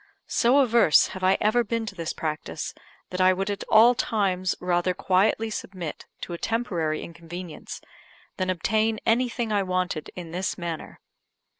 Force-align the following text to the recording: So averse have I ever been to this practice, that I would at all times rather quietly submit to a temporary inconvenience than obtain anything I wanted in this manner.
So 0.25 0.57
averse 0.57 1.09
have 1.09 1.23
I 1.23 1.37
ever 1.39 1.63
been 1.63 1.85
to 1.85 1.93
this 1.93 2.11
practice, 2.11 2.73
that 3.11 3.21
I 3.21 3.33
would 3.33 3.51
at 3.51 3.63
all 3.69 3.93
times 3.93 4.55
rather 4.59 4.95
quietly 4.95 5.51
submit 5.51 6.07
to 6.21 6.33
a 6.33 6.39
temporary 6.39 7.03
inconvenience 7.03 7.81
than 8.37 8.49
obtain 8.49 8.99
anything 9.05 9.51
I 9.51 9.61
wanted 9.61 10.09
in 10.15 10.31
this 10.31 10.57
manner. 10.57 10.99